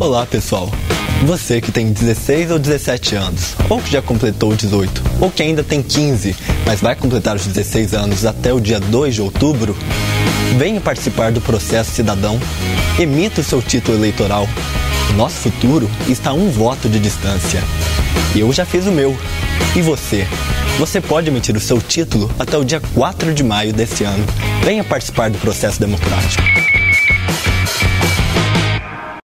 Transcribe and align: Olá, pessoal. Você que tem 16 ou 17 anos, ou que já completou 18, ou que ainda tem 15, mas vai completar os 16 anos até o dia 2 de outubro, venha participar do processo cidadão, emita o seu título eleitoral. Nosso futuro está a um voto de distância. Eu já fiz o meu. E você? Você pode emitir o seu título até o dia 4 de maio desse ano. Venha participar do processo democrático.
Olá, 0.00 0.24
pessoal. 0.24 0.70
Você 1.26 1.60
que 1.60 1.72
tem 1.72 1.90
16 1.90 2.52
ou 2.52 2.58
17 2.60 3.16
anos, 3.16 3.56
ou 3.68 3.82
que 3.82 3.90
já 3.90 4.00
completou 4.00 4.54
18, 4.54 5.02
ou 5.20 5.28
que 5.28 5.42
ainda 5.42 5.64
tem 5.64 5.82
15, 5.82 6.36
mas 6.64 6.80
vai 6.80 6.94
completar 6.94 7.34
os 7.34 7.44
16 7.44 7.94
anos 7.94 8.24
até 8.24 8.52
o 8.52 8.60
dia 8.60 8.78
2 8.78 9.16
de 9.16 9.22
outubro, 9.22 9.76
venha 10.56 10.80
participar 10.80 11.32
do 11.32 11.40
processo 11.40 11.90
cidadão, 11.90 12.38
emita 12.96 13.40
o 13.40 13.44
seu 13.44 13.60
título 13.60 13.98
eleitoral. 13.98 14.48
Nosso 15.16 15.38
futuro 15.38 15.90
está 16.06 16.30
a 16.30 16.34
um 16.34 16.48
voto 16.48 16.88
de 16.88 17.00
distância. 17.00 17.60
Eu 18.36 18.52
já 18.52 18.64
fiz 18.64 18.86
o 18.86 18.92
meu. 18.92 19.18
E 19.74 19.82
você? 19.82 20.28
Você 20.78 21.00
pode 21.00 21.26
emitir 21.26 21.56
o 21.56 21.60
seu 21.60 21.82
título 21.82 22.30
até 22.38 22.56
o 22.56 22.64
dia 22.64 22.80
4 22.94 23.34
de 23.34 23.42
maio 23.42 23.72
desse 23.72 24.04
ano. 24.04 24.24
Venha 24.62 24.84
participar 24.84 25.28
do 25.28 25.38
processo 25.38 25.80
democrático. 25.80 26.77